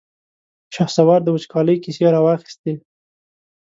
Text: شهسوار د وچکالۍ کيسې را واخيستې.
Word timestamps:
شهسوار 0.75 1.19
د 1.23 1.27
وچکالۍ 1.35 1.77
کيسې 1.83 2.05
را 2.13 2.19
واخيستې. 2.25 2.73